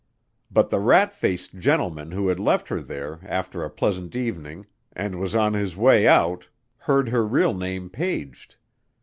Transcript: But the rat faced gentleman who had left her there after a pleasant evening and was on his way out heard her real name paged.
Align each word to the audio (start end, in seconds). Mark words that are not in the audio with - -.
But 0.49 0.71
the 0.71 0.79
rat 0.79 1.13
faced 1.13 1.59
gentleman 1.59 2.09
who 2.09 2.29
had 2.29 2.39
left 2.39 2.69
her 2.69 2.79
there 2.81 3.19
after 3.21 3.63
a 3.63 3.69
pleasant 3.69 4.15
evening 4.15 4.65
and 4.93 5.19
was 5.19 5.35
on 5.35 5.53
his 5.53 5.77
way 5.77 6.07
out 6.07 6.47
heard 6.77 7.09
her 7.09 7.23
real 7.23 7.53
name 7.53 7.87
paged. 7.87 8.55